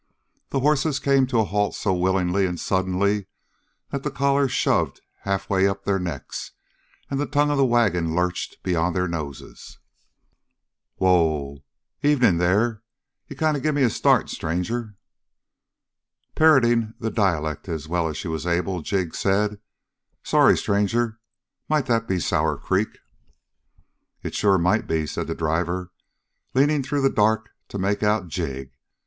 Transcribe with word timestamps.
The 0.49 0.61
horses 0.61 0.97
came 0.97 1.27
to 1.27 1.37
a 1.39 1.43
halt 1.45 1.75
so 1.75 1.93
willing 1.93 2.35
and 2.35 2.59
sudden 2.59 2.97
that 3.91 4.01
the 4.01 4.09
collars 4.09 4.51
shoved 4.51 4.99
halfway 5.19 5.67
up 5.67 5.83
their 5.83 5.99
necks, 5.99 6.53
and 7.11 7.19
the 7.19 7.27
tongue 7.27 7.51
of 7.51 7.57
the 7.57 7.65
wagon 7.67 8.15
lurched 8.15 8.63
beyond 8.63 8.95
their 8.95 9.07
noses. 9.07 9.77
"Whoa! 10.95 11.59
Evening, 12.01 12.37
there! 12.39 12.81
You 13.27 13.35
gimme 13.35 13.49
a 13.57 13.61
kind 13.61 13.77
of 13.77 13.83
a 13.85 13.89
start, 13.91 14.31
stranger." 14.31 14.95
Parodying 16.33 16.95
the 16.99 17.11
dialect 17.11 17.69
as 17.69 17.87
well 17.87 18.07
as 18.07 18.17
she 18.17 18.27
was 18.27 18.47
able, 18.47 18.81
Jig 18.81 19.13
said: 19.13 19.59
"Sorry, 20.23 20.57
stranger. 20.57 21.19
Might 21.69 21.85
that 21.85 22.07
be 22.07 22.19
Sour 22.19 22.57
Creek?" 22.57 22.89
"It 24.23 24.33
sure 24.33 24.57
might 24.57 24.87
be," 24.87 25.05
said 25.05 25.27
the 25.27 25.35
driver, 25.35 25.91
leaning 26.55 26.81
through 26.81 27.03
the 27.03 27.11
dark 27.11 27.51
to 27.67 27.77
make 27.77 28.01
out 28.01 28.29
Jig. 28.29 28.71